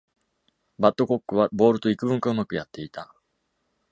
[0.79, 3.13] バッドコックはボールと幾分かうまくやっていた。